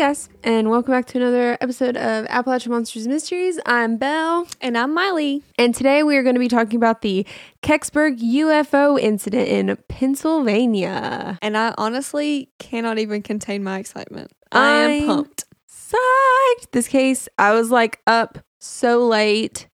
[0.00, 3.60] guys, and welcome back to another episode of Appalachian Monsters Mysteries.
[3.66, 5.42] I'm Belle, And I'm Miley.
[5.58, 7.26] and today we are going to be talking about the
[7.62, 11.38] Kecksburg UFO incident in Pennsylvania.
[11.42, 14.32] And I honestly cannot even contain my excitement.
[14.50, 15.44] I am I'm- pumped.
[15.70, 16.70] Psyched!
[16.72, 19.68] This case, I was like up so late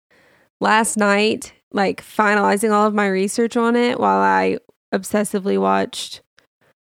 [0.59, 4.56] last night, like finalizing all of my research on it while I
[4.91, 6.22] obsessively watched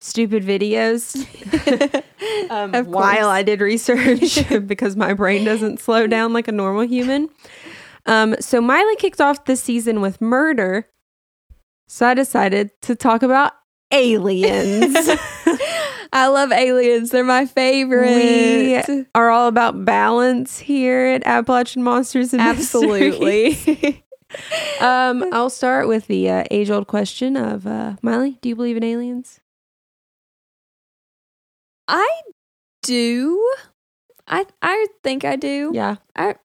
[0.00, 1.16] stupid videos.
[2.50, 3.28] um, while.
[3.28, 7.28] I did research because my brain doesn't slow down like a normal human.
[8.06, 10.88] Um, so Miley kicked off this season with murder.
[11.88, 13.52] So I decided to talk about
[13.92, 14.94] aliens.
[16.12, 17.10] I love aliens.
[17.10, 18.86] They're my favorite.
[18.88, 24.02] we are all about balance here at Appalachian Monsters and Absolutely.
[24.80, 28.38] um, I'll start with the uh, age-old question of uh, Miley.
[28.40, 29.40] Do you believe in aliens?
[31.90, 32.22] I
[32.82, 33.54] do.
[34.26, 35.72] I I think I do.
[35.74, 35.96] Yeah.
[36.16, 36.36] I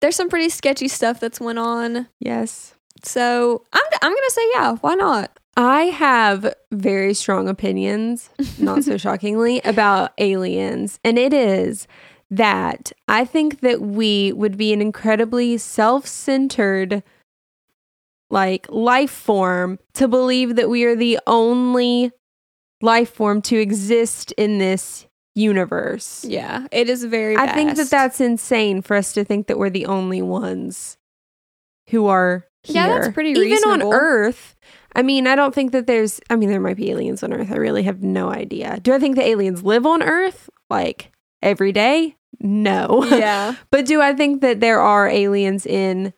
[0.00, 2.08] There's some pretty sketchy stuff that's went on.
[2.20, 2.74] Yes.
[3.04, 5.38] So, I'm I'm going to say yeah, why not?
[5.56, 10.98] I have very strong opinions, not so shockingly, about aliens.
[11.04, 11.86] And it is
[12.30, 17.02] that I think that we would be an incredibly self centered,
[18.30, 22.12] like, life form to believe that we are the only
[22.82, 26.24] life form to exist in this universe.
[26.28, 29.70] Yeah, it is very I think that that's insane for us to think that we're
[29.70, 30.98] the only ones
[31.90, 32.74] who are here.
[32.74, 33.88] Yeah, that's pretty Even reasonable.
[33.88, 34.56] on Earth.
[34.94, 36.20] I mean, I don't think that there's.
[36.28, 37.50] I mean, there might be aliens on Earth.
[37.50, 38.78] I really have no idea.
[38.80, 41.10] Do I think the aliens live on Earth like
[41.40, 42.16] every day?
[42.40, 43.04] No.
[43.10, 43.56] Yeah.
[43.70, 46.12] but do I think that there are aliens in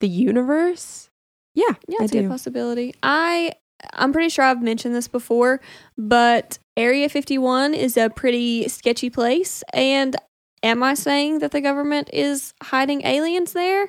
[0.00, 1.08] the universe?
[1.54, 2.28] Yeah, Yeah, I it's a do.
[2.28, 2.94] possibility.
[3.02, 3.52] I
[3.92, 5.60] I'm pretty sure I've mentioned this before,
[5.96, 9.62] but Area 51 is a pretty sketchy place.
[9.72, 10.16] And
[10.62, 13.88] am I saying that the government is hiding aliens there?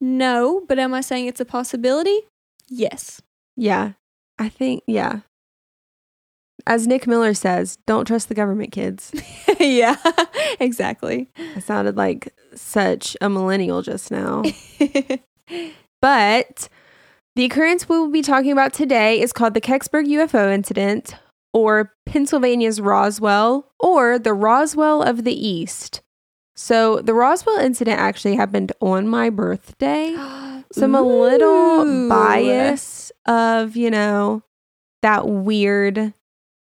[0.00, 2.18] No, but am I saying it's a possibility?
[2.68, 3.20] Yes.
[3.56, 3.92] Yeah,
[4.38, 4.82] I think.
[4.86, 5.20] Yeah.
[6.66, 9.12] As Nick Miller says, don't trust the government, kids.
[9.60, 9.96] yeah,
[10.60, 11.28] exactly.
[11.56, 14.42] I sounded like such a millennial just now.
[16.00, 16.68] But
[17.40, 21.14] the occurrence we will be talking about today is called the Kecksburg UFO incident,
[21.54, 26.02] or Pennsylvania's Roswell, or the Roswell of the East.
[26.54, 30.14] So the Roswell incident actually happened on my birthday.
[30.72, 34.44] So I'm a little biased of, you know,
[35.02, 36.14] that weird,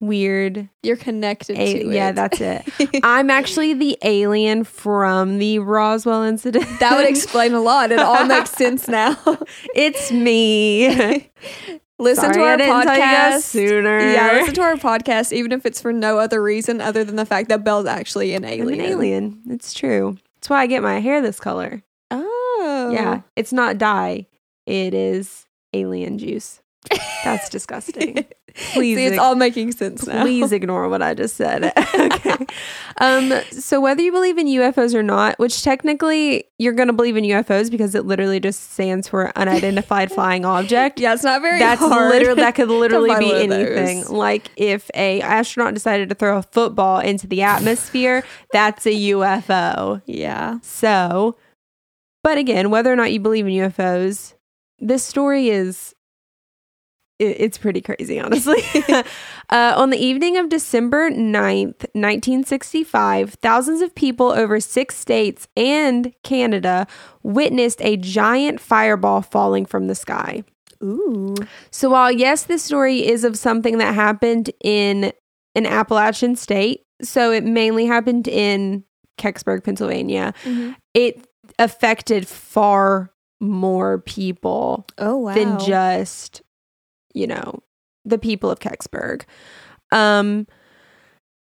[0.00, 0.68] weird.
[0.82, 1.94] You're connected A- to it.
[1.94, 2.64] yeah, that's it.
[3.02, 6.66] I'm actually the alien from the Roswell incident.
[6.80, 7.92] that would explain a lot.
[7.92, 9.16] It all makes sense now.
[9.74, 11.30] it's me.
[11.98, 13.40] listen Sorry to our I didn't tell you podcast.
[13.42, 14.00] sooner.
[14.00, 17.26] Yeah, listen to our podcast, even if it's for no other reason other than the
[17.26, 18.80] fact that Belle's actually an alien.
[18.80, 19.42] an alien.
[19.48, 20.18] It's true.
[20.36, 21.82] That's why I get my hair this color.
[22.10, 22.90] Oh.
[22.92, 24.26] Yeah, it's not dye.
[24.66, 26.60] It is alien juice.
[27.24, 28.24] That's disgusting.
[28.54, 30.22] Please See, it's ig- all making sense now.
[30.22, 31.72] Please ignore what I just said.
[31.98, 32.46] okay.
[33.00, 37.16] Um, so whether you believe in UFOs or not, which technically you're going to believe
[37.16, 41.00] in UFOs because it literally just stands for unidentified flying object.
[41.00, 44.00] Yeah, it's not very That's literally that could literally be anything.
[44.02, 44.10] those.
[44.10, 50.00] Like if a astronaut decided to throw a football into the atmosphere, that's a UFO.
[50.06, 50.60] Yeah.
[50.62, 51.36] So,
[52.22, 54.34] but again, whether or not you believe in UFOs,
[54.78, 55.93] this story is
[57.18, 58.62] it's pretty crazy, honestly.
[58.88, 59.02] uh,
[59.76, 66.86] on the evening of December 9th, 1965, thousands of people over six states and Canada
[67.22, 70.42] witnessed a giant fireball falling from the sky.
[70.82, 71.34] Ooh.
[71.70, 75.12] So, while yes, this story is of something that happened in
[75.54, 78.84] an Appalachian state, so it mainly happened in
[79.18, 80.34] Kecksburg, Pennsylvania,
[80.94, 81.26] it
[81.58, 85.34] affected far more people Oh wow.
[85.34, 86.42] than just,
[87.14, 87.62] you know,
[88.04, 89.22] the people of Kecksburg.
[89.90, 90.46] Um,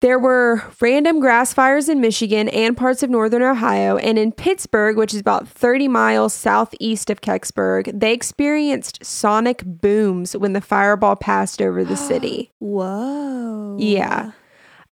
[0.03, 4.97] there were random grass fires in Michigan and parts of northern Ohio, and in Pittsburgh,
[4.97, 11.17] which is about 30 miles southeast of Kecksburg, they experienced sonic booms when the fireball
[11.17, 12.53] passed over the city.
[12.59, 13.77] Whoa.
[13.81, 14.33] Yeah.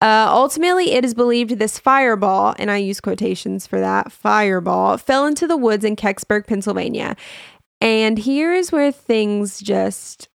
[0.01, 5.25] Uh, ultimately, it is believed this fireball, and I use quotations for that fireball, fell
[5.25, 7.15] into the woods in Kecksburg, Pennsylvania.
[7.81, 10.27] And here's where things just,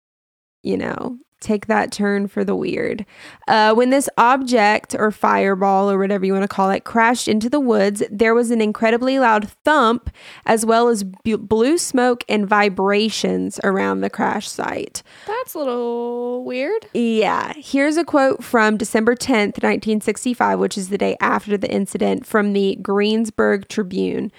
[0.64, 3.04] you know, take that turn for the weird.
[3.46, 7.50] Uh, when this object or fireball or whatever you want to call it crashed into
[7.50, 10.10] the woods, there was an incredibly loud thump
[10.46, 15.02] as well as b- blue smoke and vibrations around the crash site.
[15.26, 16.86] That's a little weird.
[16.94, 17.52] Yeah.
[17.56, 22.54] Here's a quote from December 10th, 1965, which is the day after the incident from
[22.54, 24.32] the Greensburg Tribune.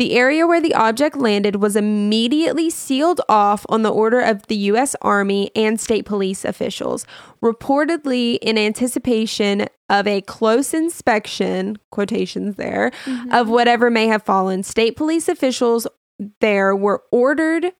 [0.00, 4.56] The area where the object landed was immediately sealed off on the order of the
[4.56, 4.96] U.S.
[5.02, 7.06] Army and state police officials,
[7.42, 12.92] reportedly in anticipation of a close inspection, quotations there,
[13.30, 14.62] of whatever may have fallen.
[14.62, 15.86] State police officials
[16.40, 17.70] there were ordered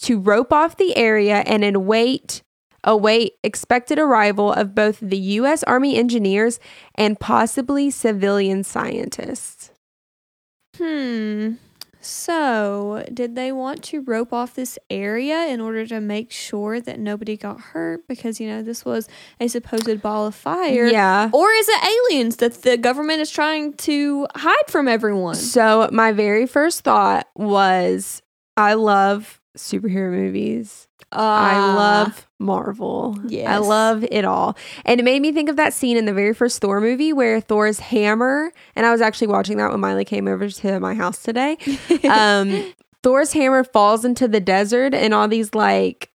[0.00, 2.42] to rope off the area and await
[2.84, 5.62] await expected arrival of both the U.S.
[5.62, 6.60] Army engineers
[6.94, 9.70] and possibly civilian scientists.
[10.76, 11.54] Hmm.
[12.00, 16.98] So, did they want to rope off this area in order to make sure that
[16.98, 18.08] nobody got hurt?
[18.08, 19.08] Because, you know, this was
[19.38, 20.86] a supposed ball of fire.
[20.86, 21.30] Yeah.
[21.32, 25.34] Or is it aliens that the government is trying to hide from everyone?
[25.34, 28.22] So my very first thought was
[28.56, 30.88] I love superhero movies.
[31.12, 31.74] I Ah.
[31.76, 33.18] love Marvel.
[33.26, 34.56] Yeah, I love it all.
[34.84, 37.40] And it made me think of that scene in the very first Thor movie where
[37.40, 41.22] Thor's hammer, and I was actually watching that when Miley came over to my house
[41.22, 41.56] today.
[42.08, 42.72] Um,
[43.02, 46.10] Thor's hammer falls into the desert, and all these like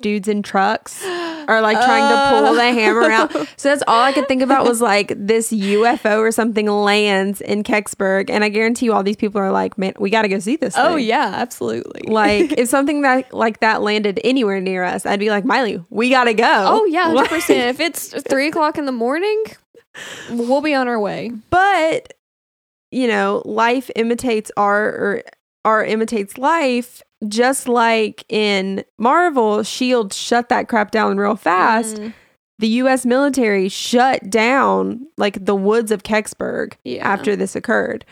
[0.00, 1.02] dudes in trucks
[1.48, 2.72] are like trying to pull the oh.
[2.72, 3.34] hammer out.
[3.58, 7.64] So that's all I could think about was like this UFO or something lands in
[7.64, 10.38] Kecksburg, and I guarantee you all these people are like, man, we got to go
[10.38, 10.74] see this.
[10.76, 12.02] Oh, thing." yeah, absolutely.
[12.06, 16.10] Like if something that like that landed anywhere near us, I'd be like, Miley, we
[16.10, 16.44] gotta go.
[16.46, 17.50] oh, yeah, 100%.
[17.50, 19.42] if it's three o'clock in the morning,
[20.30, 21.32] we'll be on our way.
[21.50, 22.12] but
[22.90, 25.22] you know, life imitates art or
[25.64, 27.02] art imitates life.
[27.26, 31.96] Just like in Marvel, Shield shut that crap down real fast.
[31.96, 32.14] Mm,
[32.60, 33.04] The U.S.
[33.04, 37.06] military shut down like the woods of Kecksburg Yeah.
[37.08, 38.04] after this occurred.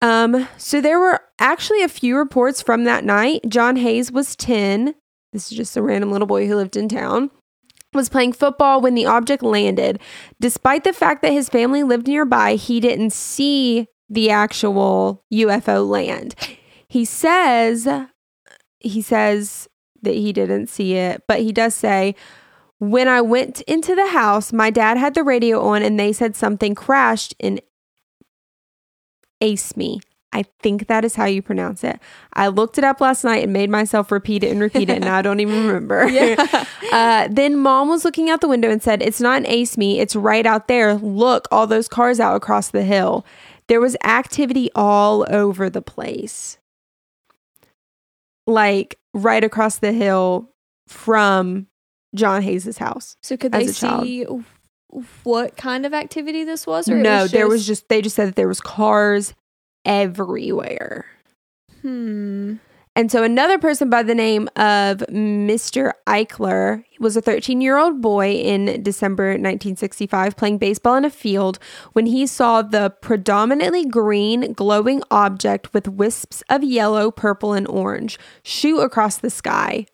[0.00, 3.40] Um, so there were actually a few reports from that night.
[3.48, 4.94] John Hayes was 10.
[5.32, 7.30] This is just a random little boy who lived in town.
[7.94, 9.98] Was playing football when the object landed.
[10.40, 16.34] Despite the fact that his family lived nearby, he didn't see the actual UFO land.
[16.88, 17.86] He says
[18.80, 19.68] he says
[20.02, 22.14] that he didn't see it, but he does say
[22.78, 26.36] when I went into the house, my dad had the radio on and they said
[26.36, 27.60] something crashed in
[29.40, 30.00] Ace Me.
[30.32, 31.98] I think that is how you pronounce it.
[32.34, 35.06] I looked it up last night and made myself repeat it and repeat it, and
[35.06, 36.06] I don't even remember.
[36.06, 36.64] Yeah.
[36.92, 40.00] Uh, then mom was looking out the window and said, It's not an ace me,
[40.00, 40.94] it's right out there.
[40.94, 43.24] Look, all those cars out across the hill.
[43.68, 46.58] There was activity all over the place.
[48.46, 50.50] Like right across the hill
[50.86, 51.66] from
[52.14, 53.16] John Hayes's house.
[53.22, 54.04] So could they child.
[54.04, 54.26] see
[55.22, 56.88] what kind of activity this was?
[56.88, 59.34] Or no, was there was just they just said that there was cars
[59.84, 61.06] everywhere.
[61.82, 62.54] hmm.
[62.98, 65.92] And so another person by the name of Mr.
[66.08, 71.60] Eichler was a 13 year old boy in December 1965 playing baseball in a field
[71.92, 78.18] when he saw the predominantly green glowing object with wisps of yellow, purple, and orange
[78.42, 79.86] shoot across the sky.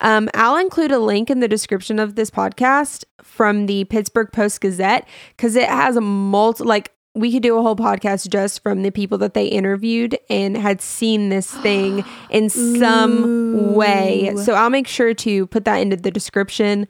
[0.00, 4.62] Um, I'll include a link in the description of this podcast from the Pittsburgh Post
[4.62, 8.82] Gazette because it has a multi like we could do a whole podcast just from
[8.82, 14.34] the people that they interviewed and had seen this thing in some way.
[14.36, 16.88] So I'll make sure to put that into the description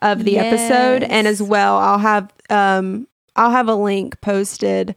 [0.00, 4.94] of the episode and as well I'll have um I'll have a link posted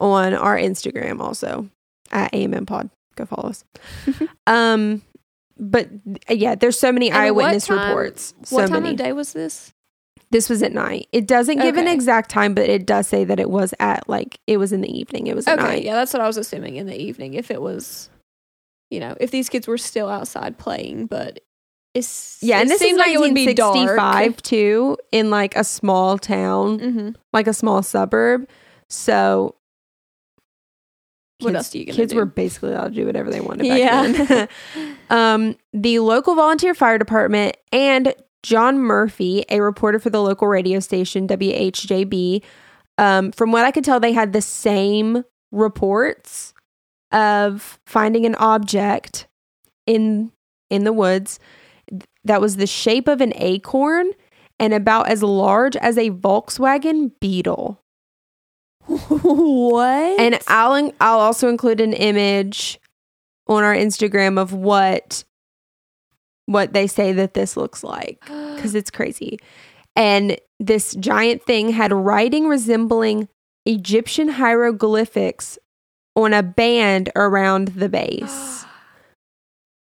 [0.00, 1.68] on our Instagram also
[2.10, 2.88] at AMM Pod.
[3.16, 3.64] Go follow us.
[4.46, 5.02] um
[5.58, 5.88] but
[6.30, 8.32] yeah, there's so many And what eyewitness time- reports.
[8.44, 8.90] So What time many.
[8.94, 9.72] of day was this?
[10.32, 11.08] This was at night.
[11.12, 14.38] It doesn't give an exact time, but it does say that it was at like
[14.46, 15.26] it was in the evening.
[15.26, 15.82] It was at Okay, night.
[15.82, 17.34] yeah, that's what I was assuming in the evening.
[17.34, 18.10] If it was,
[18.90, 21.40] you know, if these kids were still outside playing, but
[21.94, 23.74] it's Yeah, and it this is like it would be dark.
[23.74, 27.16] 1965 too, in like a small town, Mhm.
[27.32, 28.48] like a small suburb.
[28.88, 29.56] So
[31.40, 32.18] What kids- else are you Kids do?
[32.18, 34.12] were basically allowed to do whatever they wanted back Yeah.
[34.12, 34.48] then.
[35.10, 40.80] um, the local volunteer fire department and John Murphy, a reporter for the local radio
[40.80, 42.42] station WHJB,
[42.98, 46.52] um, from what I could tell, they had the same reports
[47.12, 49.26] of finding an object
[49.86, 50.32] in
[50.68, 51.40] in the woods
[52.24, 54.10] that was the shape of an acorn
[54.58, 57.82] and about as large as a Volkswagen Beetle.
[58.86, 60.20] what?
[60.20, 62.78] And I'll I'll also include an image
[63.46, 65.24] on our Instagram of what
[66.50, 69.38] what they say that this looks like because it's crazy.
[69.94, 73.28] And this giant thing had writing resembling
[73.66, 75.58] Egyptian hieroglyphics
[76.16, 78.64] on a band around the base.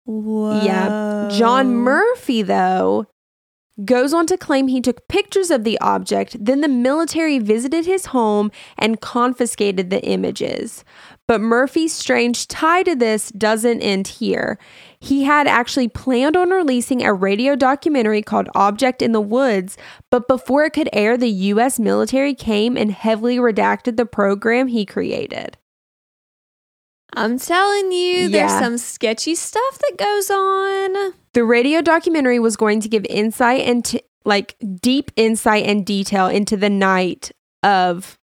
[0.07, 1.29] Yeah.
[1.31, 3.07] John Murphy, though,
[3.83, 8.07] goes on to claim he took pictures of the object, then the military visited his
[8.07, 10.85] home and confiscated the images.
[11.27, 14.59] But Murphy's strange tie to this doesn't end here.
[15.03, 19.75] He had actually planned on releasing a radio documentary called Object in the Woods,
[20.09, 24.85] but before it could air, the US military came and heavily redacted the program he
[24.85, 25.57] created.
[27.11, 31.13] I'm telling you, there's some sketchy stuff that goes on.
[31.33, 36.55] The radio documentary was going to give insight into like deep insight and detail into
[36.55, 37.29] the night
[37.61, 38.17] of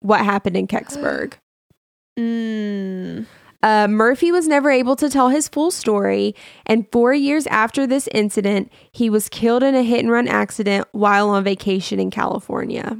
[0.00, 1.32] what happened in Kecksburg.
[2.18, 3.24] Mm.
[3.62, 6.34] Uh, Murphy was never able to tell his full story,
[6.66, 10.88] and four years after this incident, he was killed in a hit and run accident
[10.92, 12.98] while on vacation in California.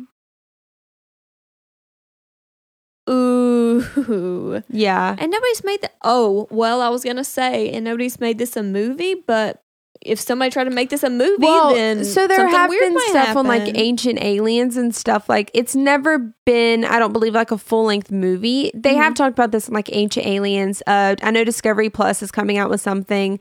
[3.08, 4.62] Ooh.
[4.68, 5.16] Yeah.
[5.18, 5.90] And nobody's made the.
[6.02, 9.62] Oh, well, I was going to say, and nobody's made this a movie, but
[10.02, 12.98] if somebody tried to make this a movie, Well, then so there have weird been
[13.10, 15.28] stuff on like ancient aliens and stuff.
[15.28, 18.70] Like it's never been, I don't believe, like a full length movie.
[18.74, 20.82] They have talked about this in like ancient aliens.
[20.86, 23.38] Uh, I know Discovery Plus is coming out with something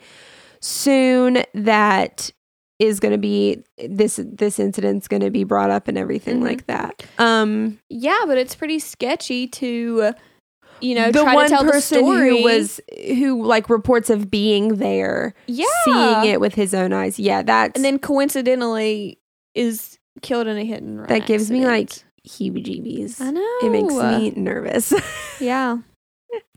[0.60, 2.32] soon that
[2.80, 6.44] is going to be this this incident's going to be brought up and everything Mhm.
[6.44, 7.04] like that.
[7.18, 10.14] Um, Yeah, but it's pretty sketchy to,
[10.82, 12.38] you know, the try one to tell person the story.
[12.38, 15.66] who was who like reports of being there, yeah.
[15.86, 17.20] seeing it with his own eyes.
[17.20, 19.20] Yeah, that's and then coincidentally
[19.56, 21.08] is killed in a hit and run.
[21.08, 22.06] that gives me like accident.
[22.28, 23.22] heebie-jeebies.
[23.22, 24.94] I know It makes me nervous.
[25.40, 25.78] yeah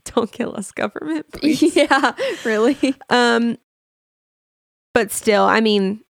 [0.05, 1.75] Don't kill us, government, please.
[1.75, 2.13] yeah
[2.45, 3.57] really um,
[4.93, 6.01] but still, I mean,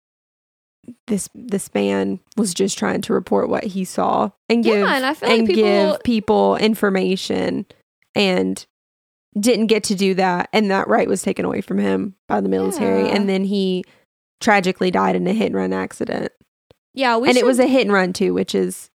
[1.07, 5.07] this this man was just trying to report what he saw and give yeah and
[5.07, 7.66] I feel like people give people information,
[8.14, 8.64] and
[9.38, 12.49] didn't get to do that, and that right was taken away from him by the
[12.49, 13.14] military, Yeah.
[13.14, 13.85] and then he
[14.40, 16.33] tragically died in a hit and run accident,
[16.95, 18.90] yeah we and should, it was a hit and run too, which is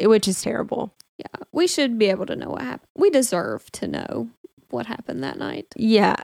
[0.00, 0.94] which is terrible.
[1.18, 2.88] yeah we should be able to know what happened.
[2.96, 4.30] We deserve to know
[4.70, 5.66] what happened that night.
[5.76, 6.16] Yeah.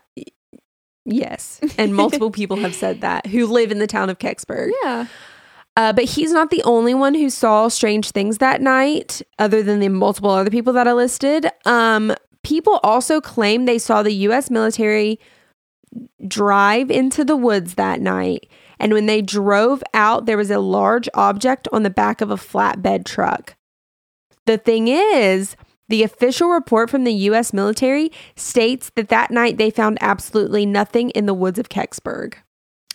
[1.05, 1.59] Yes.
[1.77, 4.71] And multiple people have said that who live in the town of Kecksburg.
[4.83, 5.07] Yeah.
[5.77, 9.79] Uh, but he's not the only one who saw strange things that night, other than
[9.79, 11.47] the multiple other people that I listed.
[11.65, 14.49] Um, people also claim they saw the U.S.
[14.49, 15.19] military
[16.27, 18.47] drive into the woods that night.
[18.79, 22.35] And when they drove out, there was a large object on the back of a
[22.35, 23.55] flatbed truck.
[24.45, 25.55] The thing is,
[25.87, 27.53] the official report from the U.S.
[27.53, 32.35] military states that that night they found absolutely nothing in the woods of Kecksburg.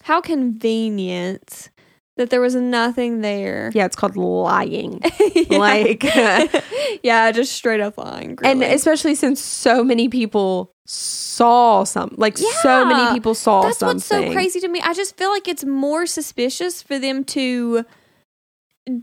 [0.02, 1.70] How convenient
[2.16, 3.70] that there was nothing there.
[3.74, 5.00] Yeah, it's called lying.
[5.34, 5.58] Yeah.
[5.58, 6.04] Like-
[7.02, 8.38] yeah, just straight up lying.
[8.42, 13.98] And especially since so many people saw some, like so many people saw That's something.
[13.98, 14.80] That's what's so crazy to me.
[14.84, 17.84] I just feel like it's more suspicious for them to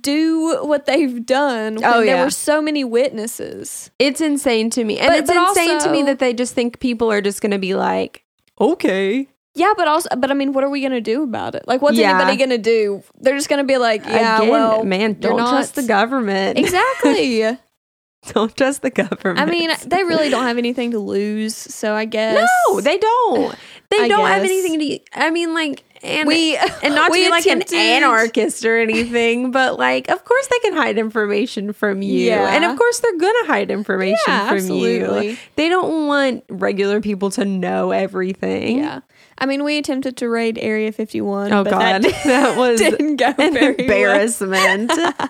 [0.01, 3.89] do what they've done when Oh, there were so many witnesses.
[3.99, 4.99] It's insane to me.
[4.99, 7.51] And But- it's but insane to me that they just think people are just going
[7.51, 8.23] to be like,
[8.59, 9.27] okay.
[9.57, 11.63] Yeah, but also, but I mean, what are we gonna do about it?
[11.67, 12.11] Like, what's Yeah.
[12.15, 13.01] anybody gonna do?
[13.19, 16.59] They're just gonna be like, yeah, Again, well, man, don't trust the government.
[16.59, 17.57] exactly.
[18.33, 19.39] don't trust the government.
[19.39, 23.55] I mean, they really don't have anything to lose, so I guess No, they don't.
[23.89, 24.99] They I don't have anything to.
[25.13, 29.79] I mean, like, and we and not to be like an anarchist or anything, but
[29.79, 32.53] like, of course they can hide information from you, Yeah.
[32.53, 35.37] and of course they're gonna hide information Yeah, from you.
[35.55, 38.79] They don't want regular people to know everything.
[38.79, 38.99] Yeah,
[39.37, 41.51] I mean, we attempted to raid Area Fifty One.
[41.53, 43.85] Oh but god, that, that was didn't go an very well.
[43.85, 44.91] embarrassment.
[44.91, 45.29] uh,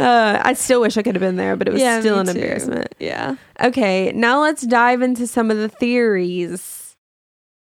[0.00, 2.32] I still wish I could have been there, but it was Yeah, still an too.
[2.32, 2.94] embarrassment.
[2.98, 3.36] Yeah.
[3.60, 6.96] Okay, now let's dive into some of the theories.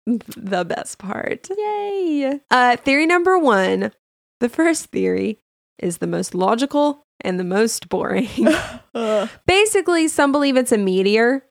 [0.07, 1.49] The best part.
[1.55, 2.41] Yay.
[2.51, 3.93] Uh, theory number one
[4.41, 5.39] the first theory
[5.79, 8.29] is the most logical and the most boring.
[9.47, 11.45] Basically, some believe it's a meteor.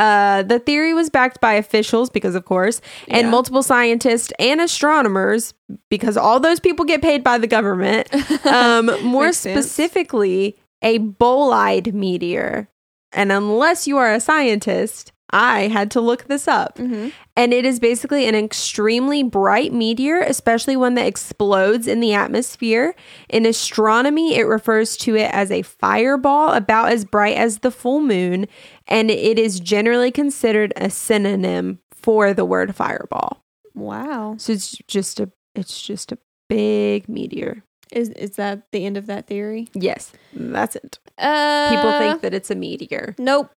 [0.00, 3.30] Uh, the theory was backed by officials, because of course, and Yeah.
[3.30, 5.52] multiple scientists and astronomers,
[5.90, 8.08] because all those people get paid by the government.
[8.46, 9.66] Um, more Makes sense.
[9.66, 12.68] specifically, a bolide meteor.
[13.12, 16.76] And unless you are a scientist, I had to look this up.
[16.78, 17.12] Mhm.
[17.36, 22.94] And it is basically an extremely bright meteor, especially one that explodes in the atmosphere.
[23.28, 28.00] In astronomy, it refers to it as a fireball about as bright as the full
[28.00, 28.46] moon,
[28.88, 33.42] and it is generally considered a synonym for the word fireball.
[33.74, 34.34] Wow.
[34.38, 36.18] So it's just a it's just a
[36.48, 37.62] big meteor.
[37.92, 39.68] Is is that the end of that theory?
[39.74, 40.98] Yes, that's it.
[41.18, 43.14] Uh, People think that it's a meteor.
[43.18, 43.50] Nope.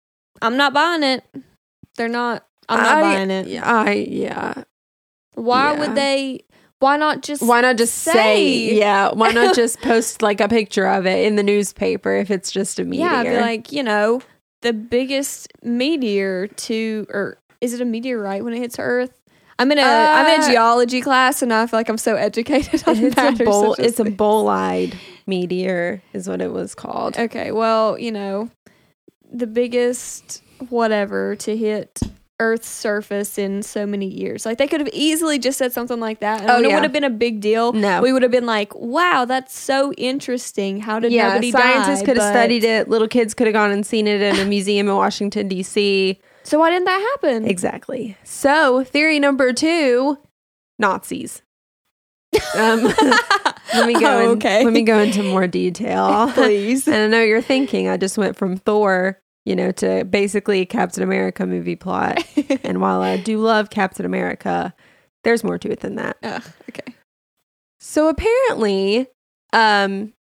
[0.41, 1.23] I'm not buying it.
[2.01, 2.47] They're not.
[2.67, 3.57] I'm not I- buying it.
[3.63, 4.63] I yeah.
[5.35, 5.79] Why yeah.
[5.79, 6.45] would they?
[6.79, 7.43] Why not just?
[7.43, 8.75] Why not just say, say?
[8.75, 9.11] yeah?
[9.13, 12.79] Why not just post like a picture of it in the newspaper if it's just
[12.79, 13.05] a meteor?
[13.05, 14.21] Yeah, be like, you know,
[14.63, 19.21] the biggest meteor to, or is it a meteorite when it hits Earth?
[19.59, 22.15] I'm in a am in Uh, a geology class, and I feel like I'm so
[22.15, 23.03] educated on that.
[23.03, 23.75] it's a matters bowl.
[23.75, 24.95] such as It's a bolide
[25.27, 27.15] meteor, is what it was called.
[27.15, 28.49] Okay, well, you know,
[29.31, 31.99] the biggest whatever to hit
[32.39, 34.45] Earth's surface in so many years.
[34.47, 36.73] Like they could have easily just said something like that, and Oh, it yeah.
[36.73, 37.71] would have been a big deal.
[37.73, 38.01] No.
[38.01, 40.79] we would have been like, "Wow, that's so interesting.
[40.79, 42.89] How did yeah, nobody scientists die?" could have studied it.
[42.89, 46.19] Little kids could have gone and seen it in a museum in Washington D.C.
[46.43, 47.45] So why didn't that happen?
[47.47, 48.17] Exactly.
[48.23, 50.17] So, theory number two:
[50.79, 51.43] Nazis.
[52.57, 52.83] Um,
[53.75, 54.07] let me go.
[54.07, 54.63] Oh, in- okay.
[54.63, 56.31] Let me go into more detail.
[56.33, 56.87] Please.
[56.87, 61.03] and I know you're thinking I just went from Thor, you know, to basically Captain
[61.03, 62.23] America movie plot.
[62.63, 64.73] and while I do love Captain America,
[65.23, 66.17] there's more to it than that.
[66.69, 66.95] Okay.
[67.79, 69.07] So apparently,
[69.53, 70.13] um,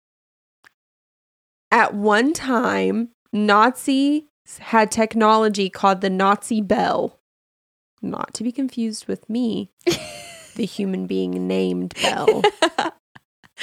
[1.71, 4.23] at one time, Nazis
[4.59, 7.19] had technology called the Nazi Bell,
[8.01, 9.71] not to be confused with me,
[10.55, 12.43] the human being named Bell,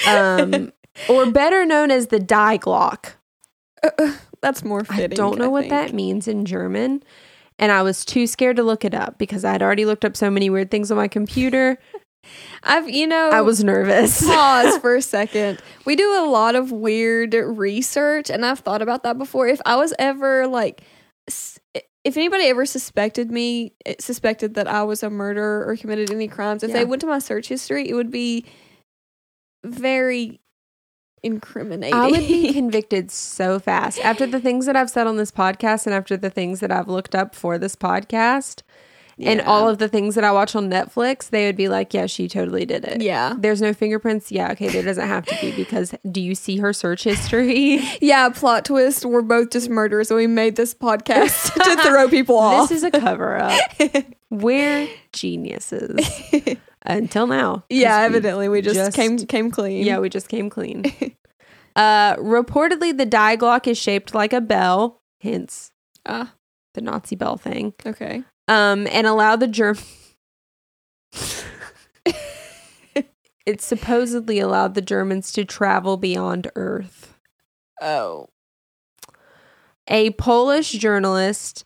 [0.07, 0.71] um,
[1.09, 3.13] or better known as the Die Glock.
[4.41, 7.03] That's more I don't know I what that means in German.
[7.58, 10.17] And I was too scared to look it up because I had already looked up
[10.17, 11.77] so many weird things on my computer.
[12.63, 14.25] I've you know I was nervous.
[14.25, 15.62] pause for a second.
[15.86, 19.48] We do a lot of weird research, and I've thought about that before.
[19.48, 20.82] If I was ever like,
[21.27, 26.27] if anybody ever suspected me, eh, suspected that I was a murderer or committed any
[26.27, 26.77] crimes, if Yeah.
[26.77, 28.46] they went to my search history, it would be
[29.64, 30.40] very
[31.25, 31.94] incriminating.
[31.94, 35.85] I would be convicted so fast after the things that I've said on this podcast
[35.85, 38.61] and after the things that I've looked up for this podcast
[39.18, 41.29] and all of the things that I watch on Netflix.
[41.29, 43.01] They would be like, yeah, she totally did it.
[43.01, 44.29] yeah, There's no fingerprints.
[44.31, 47.79] Yeah, okay, there doesn't have to be because do you see her search history?
[48.01, 48.27] yeah.
[48.29, 52.68] Plot twist: We're both just murderers, and we made this podcast to throw people off.
[52.68, 53.57] this is a cover up.
[54.29, 55.96] We're geniuses.
[56.85, 57.63] Until now.
[57.69, 59.85] yeah, evidently we just, just- came came clean.
[59.85, 60.83] Yeah, we just came clean.
[61.75, 65.71] uh, reportedly, the die Glock is shaped like a bell, hence
[66.05, 66.33] Ah,
[66.75, 67.74] the Nazi bell thing.
[67.85, 68.24] okay.
[68.48, 69.77] Um, and allow the germ.
[73.45, 77.15] it supposedly allowed the Germans to travel beyond Earth.
[77.81, 78.27] Oh.
[79.87, 81.65] A Polish journalist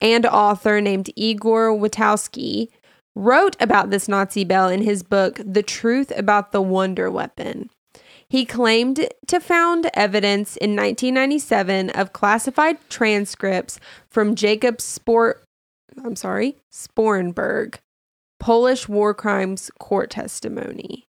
[0.00, 2.68] and author named Igor Witkowski
[3.14, 7.70] wrote about this Nazi bell in his book, The Truth About the Wonder Weapon.
[8.28, 15.44] He claimed to found evidence in 1997 of classified transcripts from Jacob Sport
[16.04, 17.76] I'm sorry, Sporrenberg,
[18.38, 21.06] Polish war crimes court testimony.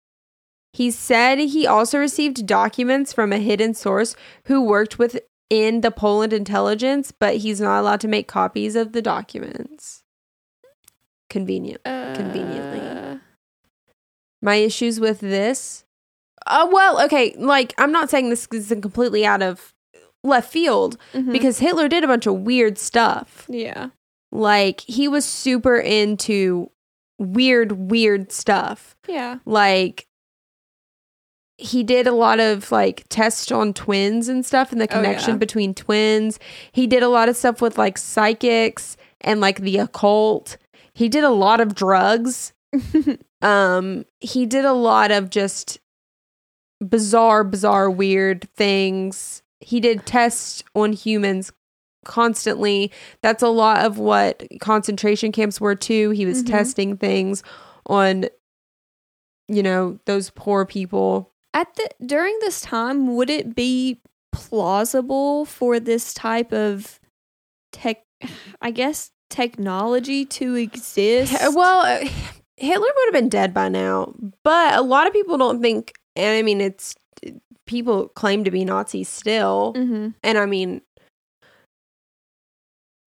[0.73, 6.33] He said he also received documents from a hidden source who worked within the Poland
[6.33, 10.03] intelligence, but he's not allowed to make copies of the documents.
[11.31, 11.83] Convenient.
[11.85, 12.81] Conveniently.
[12.81, 13.17] Uh,
[14.43, 15.85] My issues with this.
[16.47, 19.75] Uh, well, okay, like I'm not saying this is completely out of
[20.23, 21.33] left field mhm.
[21.33, 23.47] because Hitler did a bunch of weird stuff.
[23.49, 23.89] yeah.
[24.33, 26.71] Like he was super into
[27.19, 28.97] weird, weird stuff.
[29.09, 29.39] Yeah.
[29.47, 30.07] Like
[31.59, 35.35] he did a lot of like tests on twins and stuff and the Oh, connection
[35.35, 35.39] yeah.
[35.39, 36.39] between twins.
[36.73, 40.59] He did a lot of stuff with like psychics and like the occult.
[40.97, 42.53] He did a lot of drugs.
[43.43, 45.79] Um he did a lot of just
[46.81, 49.43] bizarre bizarre weird things.
[49.61, 51.53] He did tests on humans
[52.07, 52.91] constantly.
[53.23, 56.11] That's a lot of what concentration camps were too.
[56.11, 56.47] He was Mhm.
[56.51, 57.43] testing things
[57.87, 58.27] on
[59.49, 61.31] you know, those poor people.
[61.55, 64.01] At the during this time, would it be
[64.33, 66.99] plausible for this type of
[67.71, 68.03] tech
[68.63, 71.33] I guess technology to exist?
[71.55, 72.09] Well, uh,
[72.57, 76.35] Hitler would have been dead by now, but a lot of people don't think and
[76.37, 76.95] I mean it's
[77.67, 79.75] people claim to be Nazis still.
[79.77, 80.15] Mhm.
[80.23, 80.81] And I mean,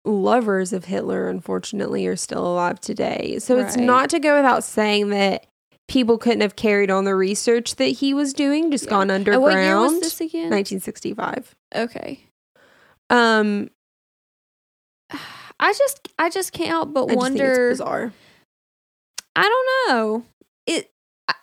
[0.05, 3.37] lovers of Hitler, unfortunately, are still alive today.
[3.39, 5.45] So it's not to go without saying that
[5.87, 8.89] people couldn't have carried on the research that he was doing, just Yeah.
[8.91, 10.03] gone And what year was underground.
[10.03, 10.49] this again?
[10.49, 11.55] 1965.
[11.75, 12.19] Okay.
[13.09, 13.69] Um,
[15.59, 18.13] I just I just can't help but I wonder it's bizarre.
[19.35, 19.67] I don't
[19.97, 20.23] know.
[20.65, 20.89] It.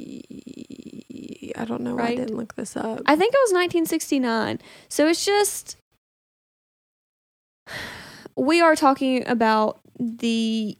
[1.57, 1.97] I don't know.
[1.97, 3.01] why I didn't look this up.
[3.07, 4.61] I think it was 1969.
[4.89, 5.77] So it's just
[8.37, 10.77] we are talking about the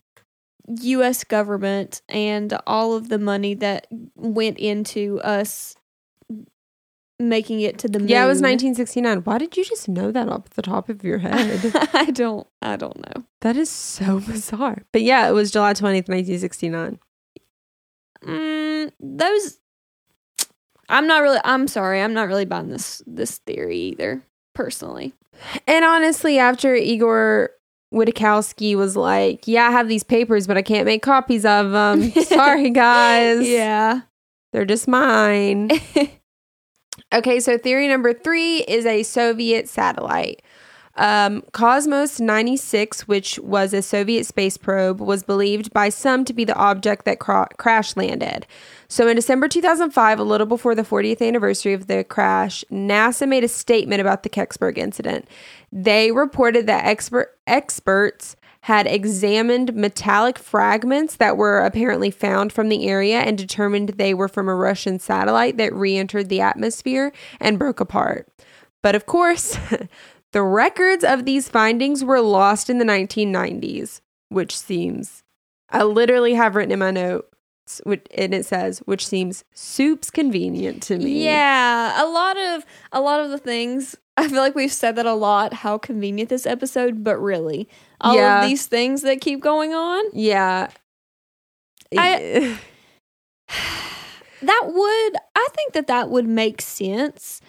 [0.81, 5.77] US government and all of the money that went into us
[7.21, 8.09] making it to the moon.
[8.09, 9.19] yeah, it was 1969.
[9.19, 11.73] Why did you just know that off the top of your head?
[11.93, 13.25] I don't I don't know.
[13.43, 14.83] that is so bizarre.
[14.93, 16.99] But yeah, it was July 20th, 1969.
[18.25, 19.59] Mm, those
[20.89, 22.01] I'm not really I'm sorry.
[22.01, 24.23] I'm not really buying this this theory either
[24.55, 25.13] personally.
[25.67, 27.51] And honestly, after Igor
[27.93, 32.11] Witkowski was like, "Yeah, I have these papers, but I can't make copies of them.
[32.25, 33.49] Sorry, guys.
[33.49, 34.03] Yeah.
[34.53, 35.71] They're just mine."
[37.13, 40.43] Okay, so theory number three is a Soviet satellite.
[40.97, 46.45] Um, Cosmos 96, which was a Soviet space probe, was believed by some to be
[46.45, 48.47] the object that cra- crash landed.
[48.87, 53.43] So in December 2005, a little before the 40th anniversary of the crash, NASA made
[53.43, 55.27] a statement about the Kecksburg incident.
[55.73, 62.89] They reported that expert experts had examined metallic fragments that were apparently found from the
[62.89, 67.59] area and determined they were from a Russian satellite that re entered the atmosphere and
[67.59, 68.27] broke apart.
[68.81, 69.59] But of course,
[70.35, 75.23] the records of these findings were lost in the 1990s, which seems,
[75.71, 80.83] I literally have written in my notes, which, and it says, which seems soups convenient
[80.85, 81.25] to me.
[81.25, 83.95] Yeah, a lot of a lot of the things.
[84.17, 85.53] I feel like we've said that a lot.
[85.55, 87.69] How convenient this episode, but really,
[88.01, 88.43] all Yeah.
[88.43, 90.05] of these things that keep going on.
[90.13, 90.69] Yeah.
[91.97, 92.59] I-
[94.43, 97.41] That would, I think that that would make sense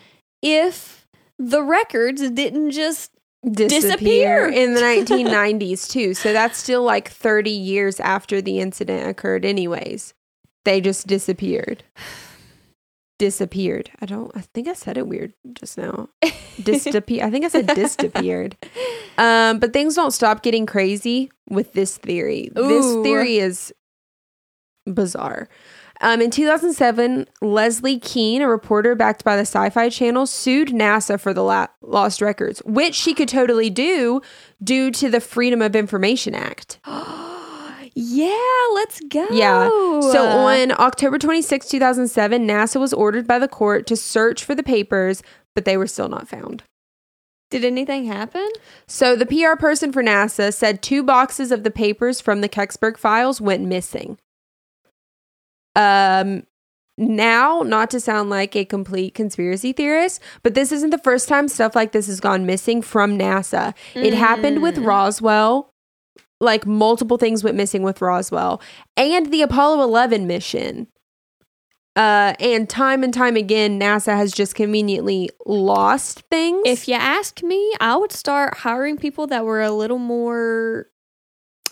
[0.42, 1.05] if
[1.40, 3.12] the records didn't just
[3.50, 4.48] disappear Disappear.
[4.50, 6.14] in the 1990s too.
[6.14, 10.14] So that's still like 30 years after the incident occurred anyways.
[10.64, 11.84] They just disappeared.
[13.18, 13.92] Disappeared.
[14.02, 16.10] I don't I think I said it weird just now.
[16.62, 17.24] Disappear.
[17.24, 18.58] I think I said disappeared.
[19.18, 22.50] Um but things don't stop getting crazy with this theory.
[22.54, 23.74] This theory is
[24.86, 25.48] bizarre.
[26.02, 31.20] Um, in 2007, Leslie Kean, a reporter backed by the Sci Fi Channel, sued NASA
[31.20, 34.22] for the la- lost records, which she could totally do
[34.64, 36.80] due to the Freedom of Information Act.
[37.96, 39.26] yeah, let's go.
[39.32, 39.70] Yeah.
[39.70, 44.64] So on October 26, 2007, NASA was ordered by the court to search for the
[44.64, 46.64] papers, but they were still not found.
[47.50, 48.48] did anything happen?
[48.86, 52.98] So the PR person for NASA said two boxes of the papers from the Kecksburg
[52.98, 54.18] files went missing.
[55.76, 56.44] Um
[56.98, 61.50] now, not to sound like a complete conspiracy theorist, but this isn't the first time
[61.50, 63.74] stuff like this has gone missing from NASA.
[63.96, 64.86] It happened with Mm.
[64.86, 65.72] Roswell.
[66.40, 68.62] Like multiple things went missing with Roswell
[68.98, 70.88] and the Apollo 11 mission.
[71.98, 76.62] Uh, and time and time again, NASA has just conveniently lost things.
[76.66, 80.88] If you ask me, I would start hiring people that were a little more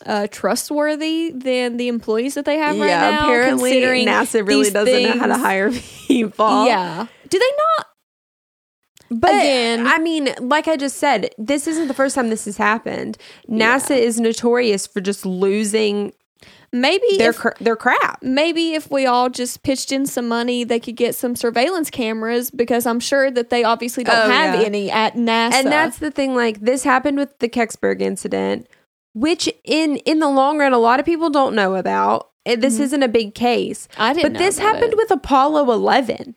[0.05, 3.19] uh, trustworthy than the employees that they have right now.
[3.25, 5.71] apparently considering NASA really doesn't know how to hire
[6.07, 6.65] people.
[6.65, 7.07] Yeah.
[7.29, 7.87] Do they not?
[9.11, 12.57] but Again- I mean, like I just said, this isn't the first time this has
[12.57, 13.17] happened.
[13.47, 16.13] NASA is notorious for just losing
[16.75, 18.23] Maybe their if, cr- their crap.
[18.23, 22.49] maybe if we all just pitched in some money, they could get some surveillance cameras
[22.49, 24.65] because I'm sure that they obviously don't Oh, have yeah.
[24.65, 25.53] any at NASA.
[25.53, 26.33] And that's the thing.
[26.33, 28.65] Like this happened with the Kecksburg incident,
[29.13, 32.29] which in in the long run, a lot of people don't know about.
[32.45, 32.81] This Mhm.
[32.81, 33.87] isn't a big case.
[33.97, 34.33] I didn't.
[34.33, 34.97] But this happened it.
[34.97, 36.35] with Apollo 11.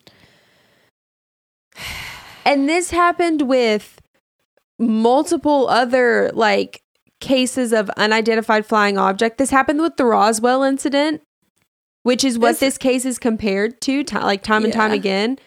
[2.45, 4.01] And this happened with
[4.79, 6.83] multiple other like
[7.21, 9.39] cases of unidentified flying object.
[9.39, 11.23] This happened with the Roswell incident,
[12.03, 15.39] which is what This- this, case is compared to, ti- like time and time again.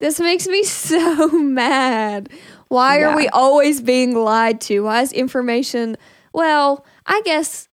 [0.00, 2.28] This makes me so mad.
[2.68, 3.08] Why Yeah.
[3.12, 4.80] are we always being lied to?
[4.80, 5.96] Why is information?
[6.38, 7.68] Well, I guess.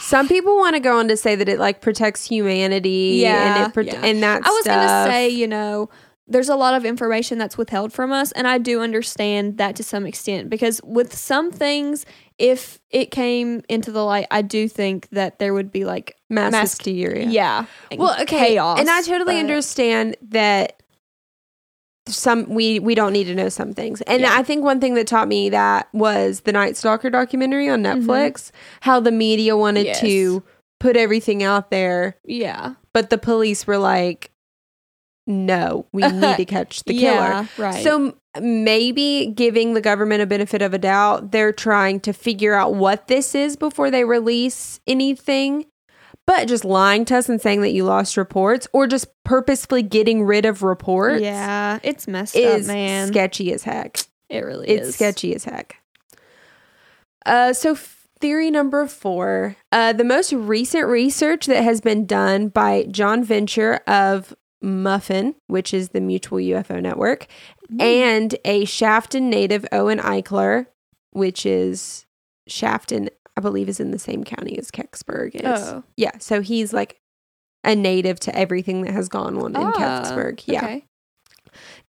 [0.00, 3.66] Some people want to go on to say that it like protects humanity, Yeah, and
[3.72, 4.04] it prote- yeah.
[4.04, 4.76] and that I was stuff.
[4.76, 5.88] gonna say, you know,
[6.28, 9.82] there's a lot of information that's withheld from us, and I do understand that to
[9.82, 12.04] some extent because with some things,
[12.38, 16.52] if it came into the light, I do think that there would be like mass,
[16.52, 17.26] mass- hysteria.
[17.28, 17.64] yeah,
[17.96, 20.82] Well, okay, chaos, and I totally but- understand that
[22.06, 24.00] some we we don't need to know some things.
[24.02, 24.34] And Yeah.
[24.36, 28.08] I think one thing that taught me that was the Night Stalker documentary on mm-hmm.
[28.08, 30.00] Netflix, how the media wanted Yes.
[30.00, 30.42] to
[30.80, 32.74] put everything out there, Yeah.
[32.92, 34.30] but the police were like
[35.26, 37.16] no, we need to catch the killer.
[37.16, 37.82] Yeah, right.
[37.82, 42.74] So maybe giving the government a benefit of a doubt, they're trying to figure out
[42.74, 45.66] what this is before they release anything.
[46.26, 50.24] But just lying to us and saying that you lost reports or just purposefully getting
[50.24, 53.08] rid of reports yeah, it's messed up, man.
[53.08, 53.98] sketchy as heck.
[54.30, 54.94] it really It's is.
[54.94, 55.76] sketchy as heck.
[57.26, 62.48] Uh, so f- theory number four, uh, the most recent research that has been done
[62.48, 67.26] by John Ventre of MUFON, which is the Mutual UFO Network,
[67.72, 67.80] Mm.
[67.82, 70.66] and a Shafton native, Owen Eichler,
[71.12, 72.04] which is
[72.46, 75.42] Shafton, I believe, is in the same county as Kecksburg is.
[75.44, 75.82] Oh.
[75.96, 77.00] Yeah, so he's like
[77.64, 80.42] a native to everything that has gone on in Ah, Kecksburg.
[80.46, 80.64] Yeah.
[80.64, 80.84] Okay.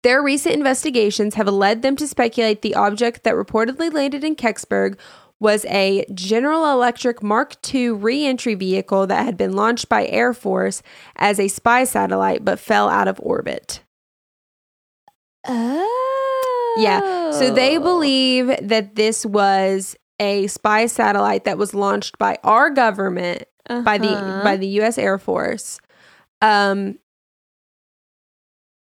[0.03, 4.97] Their recent investigations have led them to speculate the object that reportedly landed in Kecksburg
[5.39, 10.81] was a General Electric Mark II reentry vehicle that had been launched by Air Force
[11.17, 13.81] as a spy satellite but fell out of orbit.
[15.47, 16.75] Oh.
[16.79, 17.31] Yeah.
[17.31, 23.43] So they believe that this was a spy satellite that was launched by our government
[23.83, 24.43] by the Uh-huh.
[24.43, 25.79] by the US Air Force.
[26.41, 26.99] Um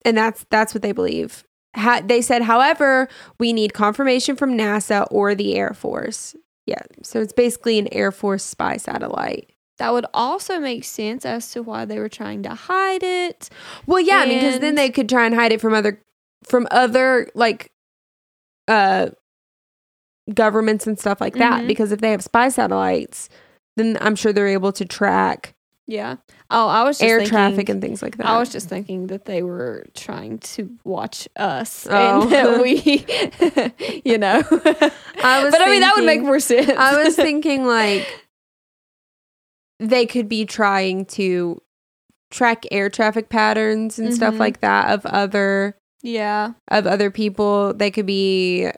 [0.06, 1.44] and that's that's what they believe.
[1.76, 3.08] Ha- they said however,
[3.40, 6.36] we need confirmation from NASA or the Air Force.
[6.66, 6.82] Yeah.
[7.02, 9.50] So it's basically an Air Force spy satellite.
[9.80, 13.50] that would also make sense as to why they were trying to hide it.
[13.88, 16.00] Well, yeah, mean cuz then they could try and hide it from other
[16.44, 17.72] from other like
[18.68, 19.10] uh
[20.34, 21.68] governments and stuff like that Mhm.
[21.68, 23.30] because if they have spy satellites,
[23.76, 25.56] then I'm sure they're able to track
[25.86, 26.16] Yeah.
[26.50, 28.26] Oh, I was just air thinking- traffic and things like that.
[28.28, 32.22] I was just thinking that they were trying to watch us Oh.
[32.22, 34.42] and that we, you know.
[35.22, 36.70] I was but I mean, that would make more sense.
[36.78, 38.08] I was thinking like
[39.80, 41.62] they could be trying to
[42.32, 44.40] track air traffic patterns and stuff Mhm.
[44.40, 46.52] like that of other yeah.
[46.70, 47.74] of other people.
[47.74, 48.70] They could be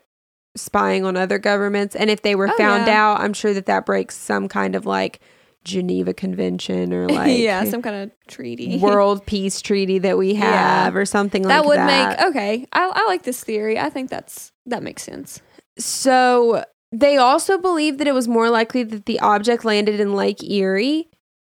[0.55, 3.01] spying on other governments and if they were Oh, found yeah.
[3.11, 5.19] out, I'm sure that that breaks some kind of like
[5.63, 8.77] Geneva Convention or like yeah, some kind of treaty.
[8.81, 10.83] world peace treaty that we Yeah.
[10.85, 12.19] have or something like that That would that.
[12.19, 12.65] make okay.
[12.71, 13.77] I, I like this theory.
[13.79, 15.41] I think that's that makes sense.
[15.77, 20.41] So they also believe that it was more likely that the object landed in Lake
[20.43, 21.09] Erie.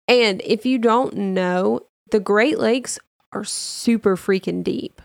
[0.09, 1.81] And if you don't know,
[2.11, 2.99] the Great Lakes
[3.33, 5.01] are super freaking deep.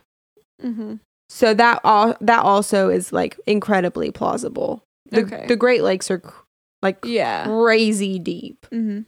[0.63, 0.95] Mm-hmm.
[1.33, 4.83] So that all that also is like incredibly plausible.
[5.09, 5.45] The, Okay.
[5.47, 6.43] the Great Lakes are cr-
[6.83, 7.45] like Yeah.
[7.45, 8.67] crazy deep.
[8.71, 9.01] Mm-hmm.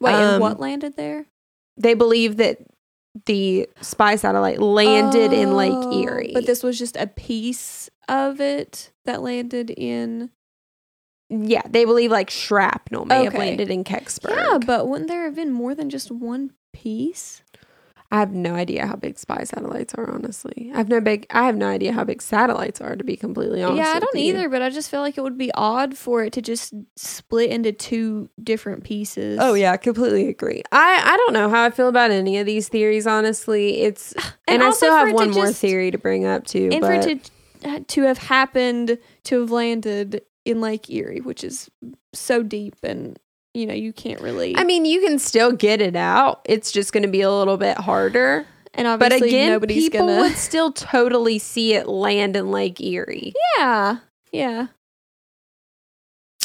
[0.00, 1.24] Wait, Um, and what landed there?
[1.78, 2.58] They believe that
[3.24, 6.32] the spy satellite landed in Lake Oh, Erie.
[6.34, 10.30] but this was just a piece of it that landed in.
[11.30, 14.30] yeah, they believe like shrapnel may have landed in Kecksburg.
[14.36, 17.42] Yeah, but wouldn't there have been more than just one piece?
[18.12, 20.10] I have no idea how big spy satellites are.
[20.10, 21.26] Honestly, I have no big.
[21.30, 22.96] I have no idea how big satellites are.
[22.96, 24.34] To be completely honest, yeah, I don't you.
[24.34, 27.50] either, but I just feel like it would be odd for it to just split
[27.50, 29.38] into two different pieces.
[29.40, 30.62] Oh yeah, completely agree.
[30.72, 33.06] I I don't know how I feel about any of these theories.
[33.06, 34.12] Honestly, it's
[34.48, 36.70] and, I also still have one more just- theory to bring up too.
[36.72, 37.30] and but for it
[37.62, 41.70] to uh, to have happened to have landed in Lake Erie, which is
[42.12, 43.18] so deep and
[43.54, 44.56] you know you can't really.
[44.56, 46.40] I mean, you can still get it out.
[46.44, 48.46] It's just going to be a little bit harder.
[48.74, 50.22] and But obviously again, nobody's people gonna.
[50.22, 53.32] would still totally see it land in Lake Erie.
[53.58, 53.96] yeah,
[54.32, 54.66] yeah.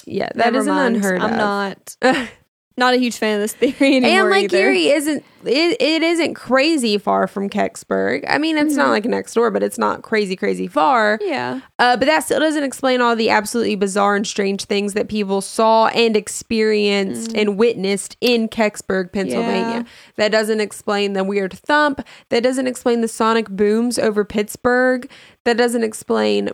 [0.07, 0.95] Yeah, that Never isn't mind.
[0.97, 1.37] unheard I'm of.
[1.37, 1.97] not
[2.77, 4.21] not a huge fan of this theory anymore.
[4.21, 4.57] and Lake either.
[4.57, 8.25] Erie isn't it, it isn't crazy far from Kecksburg.
[8.27, 8.91] I mean, it's not Mhm.
[8.91, 11.19] like next door, but it's not crazy crazy far.
[11.21, 15.07] Yeah, Uh, but that still doesn't explain all the absolutely bizarre and strange things that
[15.07, 17.41] people saw and experienced Mm.
[17.41, 19.85] and witnessed in Kecksburg, Pennsylvania.
[20.15, 22.01] That doesn't explain the weird thump.
[22.29, 25.07] That doesn't explain the sonic booms over Pittsburgh.
[25.43, 26.49] That doesn't explain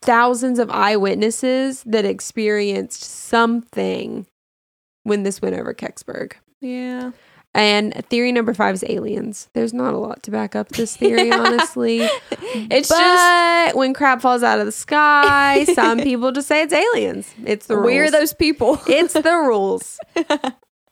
[0.00, 4.26] thousands of eyewitnesses that experienced something
[5.04, 6.32] when this went over Kecksburg.
[6.60, 7.12] yeah.
[7.54, 9.48] And theory number five is aliens.
[9.54, 12.00] There's not a lot to back up this theory, honestly.
[12.30, 16.74] It's but just when crap falls out of the sky, some people just say it's
[16.74, 17.34] aliens.
[17.44, 17.86] It's the rules.
[17.86, 18.78] we're those people.
[18.86, 19.98] It's the rules.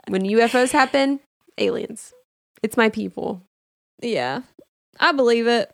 [0.09, 1.21] when UFOs happen,
[1.59, 2.15] aliens.
[2.63, 3.43] It's my people.
[4.03, 4.41] yeah,
[4.99, 5.71] I believe it.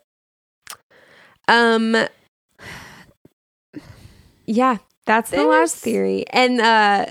[1.47, 1.95] Um
[4.45, 6.25] Yeah, that's the last theory.
[6.29, 7.05] And uh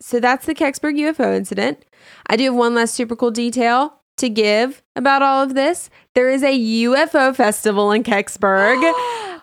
[0.00, 1.84] so that's the Kecksburg UFO incident.
[2.26, 3.94] I do have one last super cool detail.
[4.18, 5.90] to give about all of this.
[6.14, 8.82] There is a UFO festival in Kecksburg.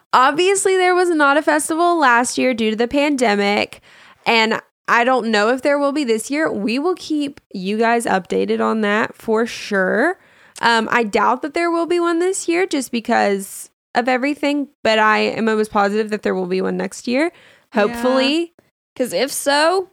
[0.13, 3.81] Obviously, there was not a festival last year due to the pandemic.
[4.25, 6.51] And I don't know if there will be this year.
[6.51, 10.19] We will keep you guys updated on that for sure.
[10.61, 14.99] Um, I doubt that there will be one this year just because of everything, but
[14.99, 17.31] I am almost positive that there will be one next year.
[17.73, 18.53] Hopefully.
[18.93, 19.89] Because if so,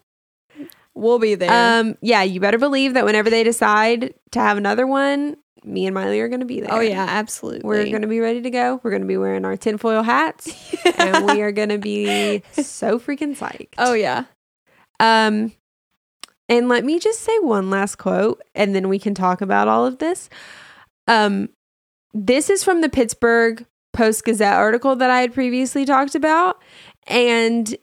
[0.95, 1.81] we'll be there.
[1.81, 5.95] Um, yeah, you better believe that whenever they decide to have another one, me and
[5.95, 6.73] Miley are going to be there.
[6.73, 7.61] oh yeah, absolutely.
[7.65, 8.81] We're going to be ready to go.
[8.83, 12.99] We're going to be wearing our tinfoil hats and we are going to be so
[12.99, 13.75] freaking psyched.
[13.79, 14.25] Oh yeah.
[14.99, 15.53] Um,
[16.49, 19.87] and let me just say one last quote, and then we can talk about all
[19.87, 20.29] of this.
[21.09, 21.49] Um,
[22.13, 26.61] this is from the Pittsburgh Post Gazette article that I had previously talked about,
[27.07, 27.75] and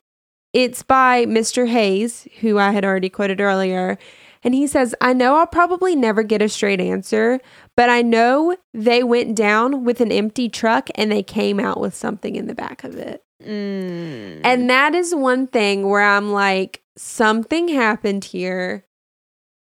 [0.53, 1.67] it's by Mr.
[1.67, 3.97] Hayes, who I had already quoted earlier.
[4.43, 7.39] And he says, I know I'll probably never get a straight answer,
[7.75, 11.93] but I know they went down with an empty truck and they came out with
[11.93, 13.23] something in the back of it.
[13.43, 14.41] Mm.
[14.43, 18.85] And that is one thing where I'm like, something happened here.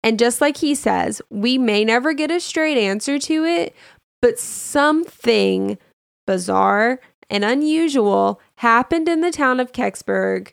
[0.03, 3.75] And just like he says, we may never get a straight answer to it,
[4.21, 5.79] but something
[6.27, 10.53] bizarre and unusual happened in the town of Kecksburg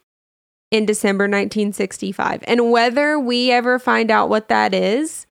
[0.71, 2.43] in December 1965.
[2.47, 5.27] And whether we ever find out what that is,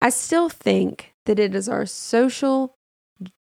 [0.00, 2.76] I still think that it is our social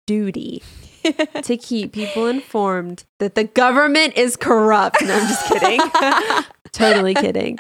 [0.06, 0.62] duty
[1.41, 5.02] to keep people informed that the government is corrupt.
[5.02, 5.80] No, I'm just kidding.
[6.74, 7.60] totally kidding.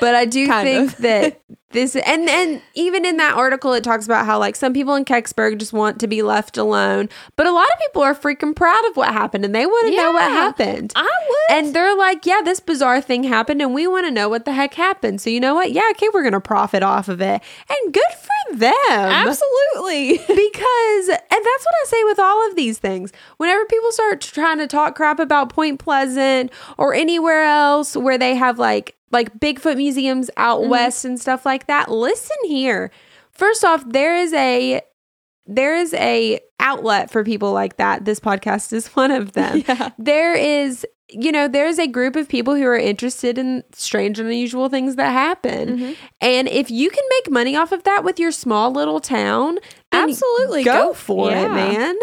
[0.00, 0.98] But I do Kind think of.
[0.98, 1.40] that
[1.70, 5.04] this and and even in that article it talks about how like some people in
[5.04, 8.84] Kecksburg just want to be left alone, but a lot of people are freaking proud
[8.86, 10.92] of what happened and they want to know what happened.
[10.96, 11.56] I would.
[11.56, 14.52] And they're like, yeah, this bizarre thing happened and we want to know what the
[14.52, 15.20] heck happened.
[15.20, 15.72] So you know what?
[15.72, 17.42] Yeah, okay, we're going to profit off of it.
[17.68, 18.74] And good for them.
[18.74, 20.12] absolutely.
[20.26, 23.12] because and that's what I say with all of these things.
[23.36, 28.34] Whenever people start trying to talk crap about Point Pleasant or anywhere else where they
[28.36, 32.90] have like like Bigfoot museums out west and stuff like that, listen here.
[33.30, 34.80] First off, there is a
[35.46, 38.04] there is a outlet for people like that.
[38.04, 39.62] This podcast is one of them.
[39.68, 39.90] yeah.
[39.98, 44.28] There is you know, there's a group of people who are interested in strange and
[44.28, 45.78] unusual things that happen.
[45.78, 45.96] Mhm.
[46.20, 49.58] And if you can make money off of that with your small little town,
[49.90, 50.64] Absolutely.
[50.64, 51.96] go, Go- for it, man.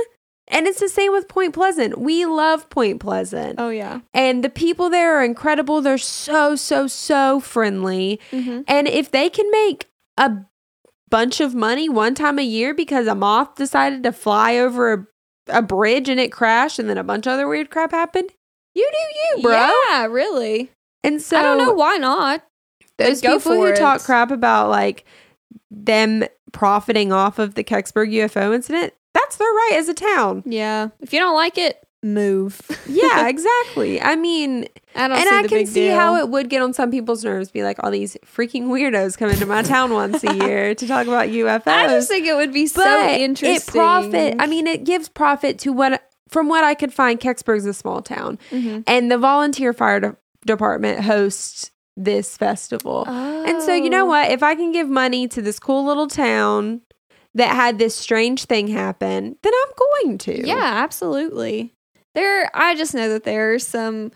[0.48, 1.98] And it's the same with Point Pleasant.
[1.98, 3.56] We love Point Pleasant.
[3.60, 4.02] Oh yeah.
[4.14, 5.82] And the people there are incredible.
[5.82, 8.20] They're so, so, so friendly.
[8.32, 8.62] Mm-hmm.
[8.68, 10.32] And if they can make a
[11.10, 15.08] bunch of money one time a year because a moth decided to fly over a,
[15.48, 18.32] a bridge and it crashed and then a bunch of other weird crap happened,
[18.74, 19.72] you do you, bro.
[19.90, 20.72] Yeah, really.
[21.04, 22.44] And so I don't know why not.
[22.98, 23.78] those go people who it.
[23.78, 25.06] talk crap about like
[25.72, 30.44] them profiting off of the Kecksburg UFO incident, that's their right as a town.
[30.46, 30.90] Yeah.
[31.02, 32.62] If you don't like it, move.
[32.88, 34.00] Yeah, exactly.
[34.02, 35.96] I mean, I don't and I can see deal.
[36.00, 37.50] how it would get on some people's nerves.
[37.50, 41.08] Be like, all these freaking weirdos come into my town once a year to talk
[41.08, 41.64] about UFOs.
[41.68, 43.56] I just think it would be so interesting.
[43.56, 44.36] it profit.
[44.40, 47.20] I mean, it gives profit to what from what I could find.
[47.20, 48.84] Kecksburg's a small town, Mhm.
[48.88, 53.06] and the volunteer fire de- department hosts this festival.
[53.08, 54.10] And so, you know Oh.
[54.10, 54.30] what?
[54.32, 56.82] If I can give money to this cool little town
[57.36, 60.48] that had this strange thing happen, then I'm going to.
[60.48, 61.74] Yeah, absolutely.
[62.16, 64.12] There, I just know that there are some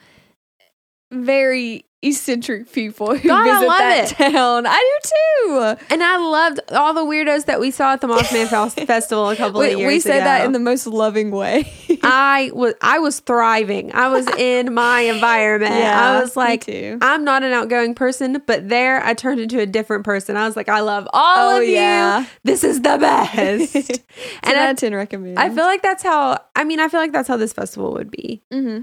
[1.12, 4.32] very eccentric people who God, visit that it.
[4.32, 4.66] town.
[4.68, 5.86] I do too.
[5.90, 9.36] And I loved all the weirdos that we saw at the Mothman Fest- Festival a
[9.36, 9.88] couple We, of years ago.
[9.94, 11.72] we said that in the most loving way.
[12.04, 13.94] I was I was thriving.
[13.94, 15.74] I was in my environment.
[15.76, 16.66] Yeah, I was like.
[16.70, 20.38] I'm not an outgoing person, but there I turned into a different person.
[20.38, 22.22] I was like, I love all Oh, of yeah.
[22.22, 22.26] you.
[22.44, 23.76] This is the best.
[24.44, 25.38] and I, ten recommend.
[25.40, 28.10] I feel like that's how I mean, I feel like that's how this festival would
[28.12, 28.42] be.
[28.52, 28.80] hmm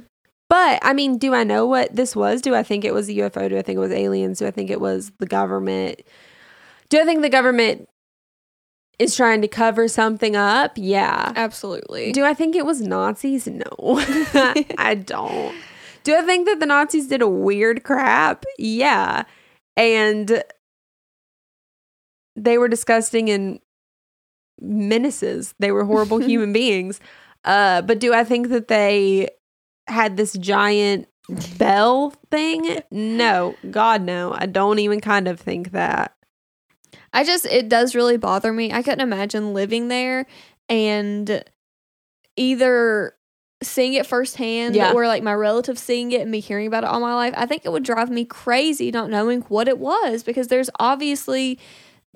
[0.49, 2.41] But I mean, do I know what this was?
[2.41, 3.49] Do I think it was a UFO?
[3.49, 4.39] Do I think it was aliens?
[4.39, 6.03] Do I think it was the government?
[6.89, 7.89] Do I think the government
[8.99, 10.73] is trying to cover something up?
[10.77, 11.33] Yeah.
[11.37, 12.13] absolutely.
[12.13, 13.47] Do I think it was Nazis?
[13.47, 13.65] No,
[14.79, 15.55] I don't.
[16.05, 18.45] Do I think that the Nazis did a weird crap?
[18.59, 19.25] Yeah.
[19.77, 20.43] And
[22.37, 23.59] they were disgusting and
[24.61, 25.55] menaces.
[25.59, 27.01] They were horrible human beings.
[27.45, 29.29] Uh, but do I think that they
[29.89, 31.09] had this giant
[31.59, 32.81] bell thing?
[32.91, 34.33] No, God, no.
[34.37, 36.15] I don't even kind of think that.
[37.13, 38.73] I just it does really bother me.
[38.73, 40.27] I couldn't imagine living there
[40.69, 41.43] and
[42.37, 43.15] either
[43.63, 44.93] seeing it firsthand Yeah.
[44.93, 47.33] or like my relatives seeing it and me hearing about it all my life.
[47.37, 51.59] I think it would drive me crazy not knowing what it was because there's obviously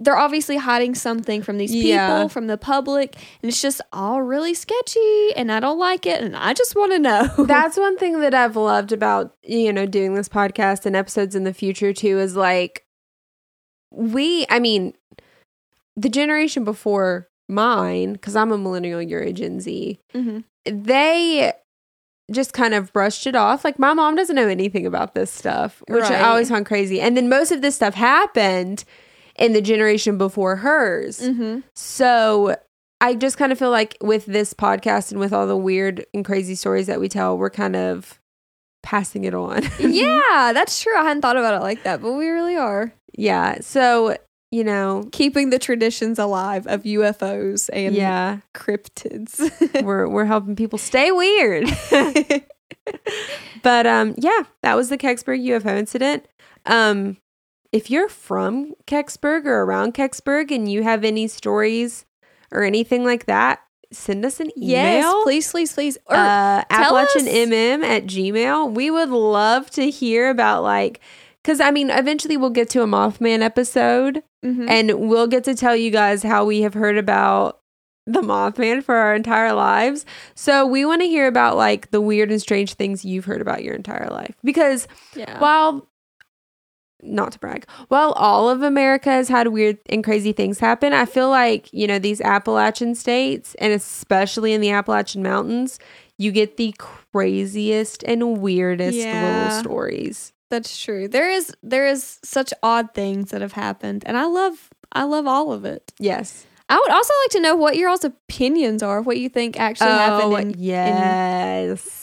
[0.03, 2.29] they're obviously hiding something from these people, Yeah.
[2.29, 6.35] from the public, and it's just all really sketchy, and I don't like it, and
[6.35, 7.29] I just want to know.
[7.47, 11.45] That's one thing that I've loved about, you know, doing this podcast and episodes in
[11.45, 12.85] the future too is like
[13.93, 14.95] we, I mean,
[15.97, 20.45] the generation before mine, because I'm a millennial, you're a Gen Z, Mhm.
[20.65, 21.53] they
[22.31, 23.65] just kind of brushed it off.
[23.65, 26.13] Like my mom doesn't know anything about this stuff, which Right.
[26.13, 27.01] I always found crazy.
[27.01, 28.85] And then most of this stuff happened
[29.41, 31.21] in the generation before hers.
[31.21, 31.65] Mhm.
[31.75, 32.57] So
[33.01, 36.25] I just kind of feel like with this podcast and with all the weird and
[36.25, 38.21] crazy stories that we tell, we're kind of
[38.83, 39.63] passing it on.
[39.81, 40.97] yeah, that's true.
[40.97, 43.59] I hadn't thought about it like that, but we really are yeah.
[43.61, 44.17] So,
[44.51, 49.83] you know, keeping the traditions alive of UFOs and yeah, cryptids.
[49.83, 51.69] we're we're helping people stay weird.
[53.63, 56.27] but um yeah, that was the Kecksburg UFO incident.
[56.67, 57.17] Um
[57.73, 62.05] if you're from Kecksburg or around Kecksburg and you have any stories
[62.53, 63.61] or anything like that,
[63.93, 64.69] send us an email.
[64.69, 65.99] yes, please, please, please.
[66.07, 68.73] Or uh, tell Appalachian us- MM at Gmail.
[68.73, 71.01] We would love to hear about like,
[71.43, 74.69] because I mean, eventually we'll get to a Mothman episode Mhm.
[74.71, 77.61] and we'll get to tell you guys how we have heard about
[78.07, 80.07] the Mothman for our entire lives.
[80.35, 83.63] So we want to hear about like the weird and strange things you've heard about
[83.63, 84.35] your entire life.
[84.43, 85.39] Because yeah.
[85.39, 85.87] while
[87.03, 91.05] not to brag, while all of America has had weird and crazy things happen, I
[91.07, 95.79] feel like, you know, these Appalachian states and especially in the Appalachian Mountains,
[96.19, 99.23] you get the craziest and weirdest Yeah.
[99.51, 100.33] little stories.
[100.51, 101.07] That's true.
[101.09, 105.27] There is there is such odd things that have happened, and I love I love
[105.27, 105.93] all of it.
[105.99, 106.45] Yes.
[106.69, 109.59] I would also like to know what your all's opinions are, of what you think
[109.59, 110.33] actually happened.
[110.33, 112.00] Oh, in, Oh, yes.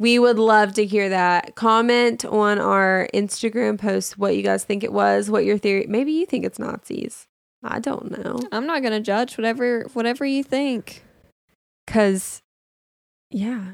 [0.00, 1.54] We would love to hear that.
[1.54, 5.84] Comment on our Instagram post what you guys think it was, what your theory.
[5.88, 7.28] Maybe you think it's Nazis.
[7.62, 8.40] I don't know.
[8.50, 11.04] I'm not gonna judge whatever whatever you think.
[11.86, 12.42] Cause
[13.30, 13.72] yeah.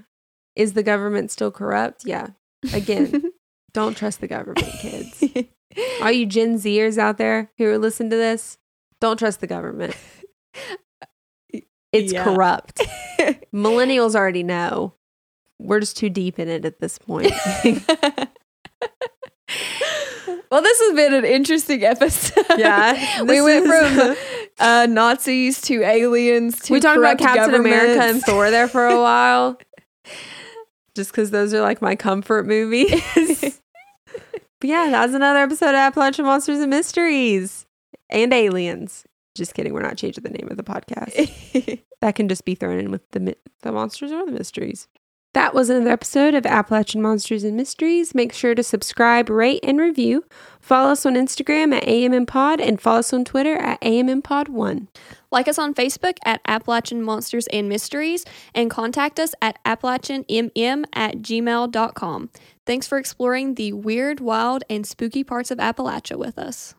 [0.56, 2.04] Is the government still corrupt?
[2.04, 2.28] Yeah.
[2.74, 3.30] Again,
[3.72, 5.22] don't trust the government, kids.
[6.02, 8.58] All you Gen Zers out there who are listening to this,
[9.00, 9.94] don't trust the government.
[11.92, 12.24] It's Yeah.
[12.24, 12.82] corrupt.
[13.54, 14.92] Millennials already know.
[15.58, 17.32] We're just too deep in it at this point.
[20.50, 22.44] well, this has been an interesting episode.
[22.58, 24.16] Yeah, we went from
[24.58, 28.22] uh, Nazis to aliens to we talked about Captain America and.
[28.22, 29.58] Thor there for a while.
[30.94, 32.90] Just because those are like my comfort movies.
[33.14, 37.66] but yeah, that was another episode of Appalachian Monsters and Mysteries
[38.08, 39.04] and Aliens.
[39.34, 39.74] Just kidding.
[39.74, 41.80] We're not changing the name of the podcast.
[42.00, 44.88] that can just be thrown in with the the monsters or the mysteries.
[45.36, 48.14] That was another episode of Appalachian Monsters and Mysteries.
[48.14, 50.24] Make sure to subscribe, rate, and review.
[50.62, 54.88] Follow us on Instagram at AMMPod and follow us on Twitter at AMMPod1.
[55.30, 58.24] Like us on Facebook at Appalachian Monsters and Mysteries
[58.54, 62.30] and contact us at appalachianmm at gmail.com.
[62.64, 66.74] Thanks for exploring the weird, wild, and spooky parts of Appalachia with us.